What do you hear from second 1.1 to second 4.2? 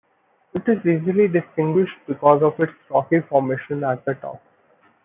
distinguished because of its rocky formation at the